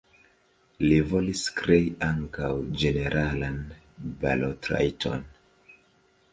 Li 0.85 0.95
volis 1.11 1.43
krei 1.59 1.83
ankaŭ 2.07 2.49
ĝeneralan 2.85 3.63
balotrajton. 4.25 5.31